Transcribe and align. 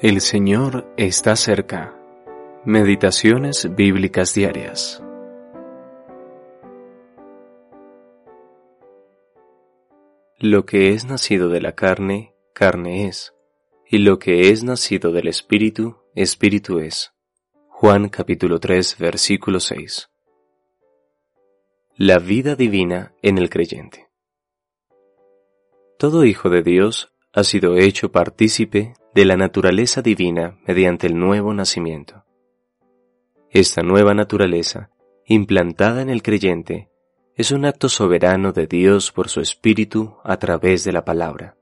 El 0.00 0.20
Señor 0.20 0.86
está 0.96 1.34
cerca. 1.34 1.92
Meditaciones 2.64 3.74
bíblicas 3.74 4.32
diarias. 4.32 5.02
Lo 10.38 10.64
que 10.66 10.90
es 10.92 11.04
nacido 11.04 11.48
de 11.48 11.60
la 11.60 11.72
carne, 11.72 12.32
carne 12.52 13.08
es, 13.08 13.34
y 13.88 13.98
lo 13.98 14.20
que 14.20 14.50
es 14.50 14.62
nacido 14.62 15.10
del 15.10 15.26
Espíritu, 15.26 15.96
Espíritu 16.14 16.78
es. 16.78 17.12
Juan 17.66 18.08
capítulo 18.08 18.60
3 18.60 18.98
versículo 19.00 19.58
6. 19.58 20.10
La 21.96 22.20
vida 22.20 22.54
divina 22.54 23.16
en 23.20 23.36
el 23.36 23.50
creyente. 23.50 24.08
Todo 25.98 26.24
hijo 26.24 26.50
de 26.50 26.62
Dios 26.62 27.12
ha 27.38 27.44
sido 27.44 27.76
hecho 27.76 28.10
partícipe 28.10 28.94
de 29.14 29.24
la 29.24 29.36
naturaleza 29.36 30.02
divina 30.02 30.58
mediante 30.66 31.06
el 31.06 31.16
nuevo 31.16 31.54
nacimiento. 31.54 32.24
Esta 33.50 33.82
nueva 33.82 34.12
naturaleza, 34.12 34.90
implantada 35.24 36.02
en 36.02 36.10
el 36.10 36.20
creyente, 36.22 36.88
es 37.36 37.52
un 37.52 37.64
acto 37.64 37.88
soberano 37.88 38.50
de 38.50 38.66
Dios 38.66 39.12
por 39.12 39.28
su 39.28 39.40
Espíritu 39.40 40.16
a 40.24 40.36
través 40.38 40.82
de 40.82 40.90
la 40.90 41.04
palabra. 41.04 41.56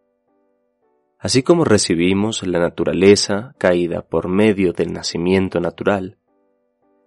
Así 1.18 1.42
como 1.42 1.66
recibimos 1.66 2.46
la 2.46 2.59
naturaleza 2.59 3.54
caída 3.59 4.01
por 4.01 4.29
medio 4.29 4.73
del 4.73 4.95
nacimiento 4.95 5.60
natural, 5.60 6.16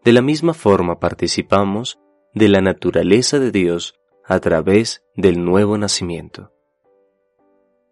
de 0.05 0.13
la 0.13 0.21
misma 0.21 0.53
forma 0.53 0.99
participamos 0.99 1.99
de 2.35 2.49
la 2.49 2.61
naturaleza 2.61 3.39
de 3.39 3.49
Dios 3.49 3.95
a 4.23 4.39
través 4.39 5.03
del 5.15 5.43
nuevo 5.43 5.75
nacimiento. 5.79 6.51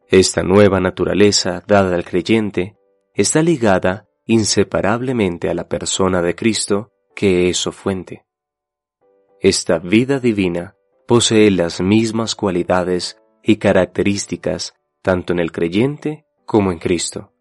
Esta 0.09 0.41
nueva 0.41 0.79
naturaleza 0.79 1.61
dada 1.67 1.93
al 1.93 2.05
creyente 2.05 2.77
está 3.13 3.41
ligada 3.41 4.07
inseparablemente 4.25 5.49
a 5.49 5.53
la 5.53 5.67
persona 5.67 6.22
de 6.22 6.33
Cristo, 6.33 6.94
que 7.13 7.50
es 7.50 7.58
su 7.58 7.73
fuente. 7.73 8.25
Esta 9.41 9.80
vida 9.80 10.19
divina 10.19 10.75
posee 11.08 11.52
las 11.52 11.81
mismas 11.81 12.35
cualidades 12.35 13.17
y 13.44 13.58
características 13.58 14.75
tanto 15.02 15.33
en 15.33 15.39
el 15.39 15.52
creyente 15.52 16.25
como 16.45 16.72
en 16.72 16.80
Cristo, 16.80 17.33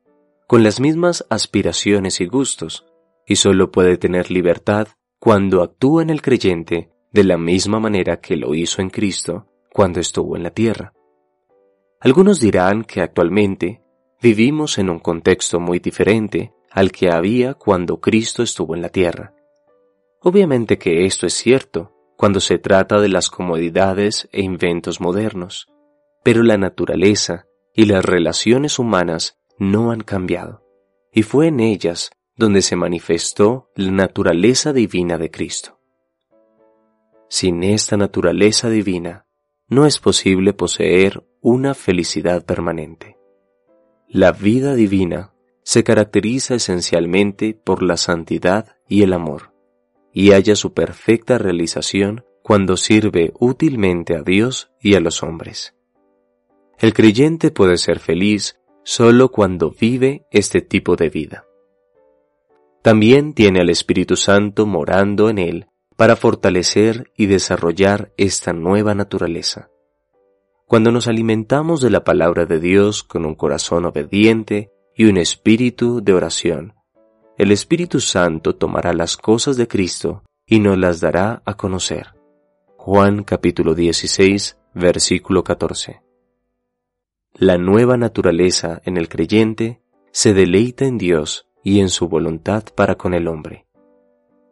con 0.48 0.64
las 0.64 0.80
mismas 0.80 1.24
aspiraciones 1.30 2.20
y 2.20 2.26
gustos, 2.26 2.84
y 3.26 3.36
solo 3.36 3.70
puede 3.70 3.96
tener 3.96 4.32
libertad 4.32 4.88
cuando 5.20 5.62
actúa 5.62 6.02
en 6.02 6.10
el 6.10 6.20
creyente 6.20 6.90
de 7.12 7.22
la 7.22 7.38
misma 7.38 7.78
manera 7.78 8.20
que 8.20 8.36
lo 8.36 8.54
hizo 8.54 8.82
en 8.82 8.90
Cristo 8.90 9.46
cuando 9.72 10.00
estuvo 10.00 10.36
en 10.36 10.42
la 10.42 10.50
tierra. 10.50 10.95
Algunos 12.00 12.40
dirán 12.40 12.84
que 12.84 13.00
actualmente 13.00 13.82
vivimos 14.20 14.78
en 14.78 14.90
un 14.90 14.98
contexto 14.98 15.60
muy 15.60 15.78
diferente 15.78 16.52
al 16.70 16.92
que 16.92 17.10
había 17.10 17.54
cuando 17.54 18.00
Cristo 18.00 18.42
estuvo 18.42 18.74
en 18.74 18.82
la 18.82 18.90
tierra. 18.90 19.34
Obviamente 20.20 20.78
que 20.78 21.06
esto 21.06 21.26
es 21.26 21.34
cierto 21.34 21.92
cuando 22.16 22.40
se 22.40 22.58
trata 22.58 23.00
de 23.00 23.08
las 23.08 23.30
comodidades 23.30 24.28
e 24.32 24.42
inventos 24.42 25.00
modernos, 25.00 25.68
pero 26.22 26.42
la 26.42 26.56
naturaleza 26.56 27.46
y 27.74 27.84
las 27.84 28.04
relaciones 28.04 28.78
humanas 28.78 29.38
no 29.58 29.90
han 29.90 30.00
cambiado, 30.00 30.64
y 31.12 31.22
fue 31.22 31.48
en 31.48 31.60
ellas 31.60 32.10
donde 32.36 32.62
se 32.62 32.76
manifestó 32.76 33.70
la 33.74 33.90
naturaleza 33.90 34.72
divina 34.72 35.18
de 35.18 35.30
Cristo. 35.30 35.78
Sin 37.28 37.62
esta 37.64 37.96
naturaleza 37.96 38.68
divina, 38.68 39.25
no 39.68 39.86
es 39.86 39.98
posible 39.98 40.52
poseer 40.52 41.24
una 41.40 41.74
felicidad 41.74 42.44
permanente. 42.44 43.16
La 44.08 44.32
vida 44.32 44.74
divina 44.74 45.32
se 45.62 45.82
caracteriza 45.82 46.54
esencialmente 46.54 47.54
por 47.54 47.82
la 47.82 47.96
santidad 47.96 48.76
y 48.88 49.02
el 49.02 49.12
amor, 49.12 49.52
y 50.12 50.30
halla 50.30 50.54
su 50.54 50.72
perfecta 50.72 51.38
realización 51.38 52.24
cuando 52.42 52.76
sirve 52.76 53.32
útilmente 53.40 54.14
a 54.14 54.22
Dios 54.22 54.70
y 54.80 54.94
a 54.94 55.00
los 55.00 55.24
hombres. 55.24 55.74
El 56.78 56.94
creyente 56.94 57.50
puede 57.50 57.78
ser 57.78 57.98
feliz 57.98 58.60
solo 58.84 59.32
cuando 59.32 59.72
vive 59.72 60.26
este 60.30 60.60
tipo 60.60 60.94
de 60.94 61.08
vida. 61.08 61.44
También 62.82 63.34
tiene 63.34 63.60
al 63.60 63.70
Espíritu 63.70 64.14
Santo 64.14 64.64
morando 64.64 65.28
en 65.28 65.38
él 65.38 65.66
para 65.96 66.16
fortalecer 66.16 67.10
y 67.16 67.26
desarrollar 67.26 68.12
esta 68.16 68.52
nueva 68.52 68.94
naturaleza. 68.94 69.70
Cuando 70.66 70.90
nos 70.90 71.08
alimentamos 71.08 71.80
de 71.80 71.90
la 71.90 72.04
palabra 72.04 72.44
de 72.44 72.60
Dios 72.60 73.02
con 73.02 73.24
un 73.24 73.34
corazón 73.34 73.84
obediente 73.86 74.72
y 74.94 75.06
un 75.06 75.16
espíritu 75.16 76.02
de 76.02 76.12
oración, 76.12 76.74
el 77.38 77.52
Espíritu 77.52 78.00
Santo 78.00 78.56
tomará 78.56 78.94
las 78.94 79.16
cosas 79.16 79.58
de 79.58 79.68
Cristo 79.68 80.22
y 80.46 80.58
nos 80.58 80.78
las 80.78 81.00
dará 81.00 81.42
a 81.44 81.54
conocer. 81.54 82.14
Juan 82.76 83.24
capítulo 83.24 83.74
16, 83.74 84.56
versículo 84.74 85.44
14. 85.44 86.00
La 87.34 87.58
nueva 87.58 87.98
naturaleza 87.98 88.80
en 88.86 88.96
el 88.96 89.10
creyente 89.10 89.82
se 90.12 90.32
deleita 90.32 90.86
en 90.86 90.96
Dios 90.96 91.46
y 91.62 91.80
en 91.80 91.90
su 91.90 92.08
voluntad 92.08 92.64
para 92.74 92.94
con 92.94 93.12
el 93.12 93.28
hombre. 93.28 93.65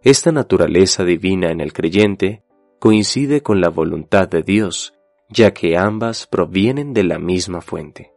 Esta 0.04 0.32
naturaleza 0.32 1.03
divina 1.03 1.50
en 1.50 1.62
el 1.62 1.72
creyente 1.72 2.42
coincide 2.78 3.42
con 3.42 3.62
la 3.62 3.70
voluntad 3.70 4.28
de 4.28 4.42
Dios, 4.42 4.92
ya 5.31 5.54
que 5.54 5.78
ambas 5.78 6.26
provienen 6.26 6.92
de 6.92 7.04
la 7.04 7.19
misma 7.19 7.62
fuente. 7.62 8.12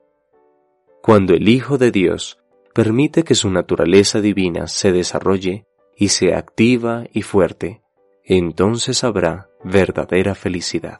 Cuando 1.01 1.33
el 1.33 1.47
Hijo 1.47 1.77
de 1.77 1.91
Dios 1.91 2.39
permite 2.73 3.23
que 3.23 3.35
su 3.35 3.49
naturaleza 3.49 4.19
divina 4.19 4.67
se 4.67 4.91
desarrolle 4.91 5.65
y 5.95 6.09
sea 6.09 6.39
activa 6.39 7.05
y 7.13 7.21
fuerte, 7.21 7.81
entonces 8.25 9.05
habrá 9.05 9.49
verdadera 9.63 10.35
felicidad. 10.35 10.99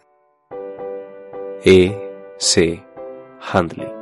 E. 1.66 1.94
C. 2.38 2.82
Handley 3.42 3.97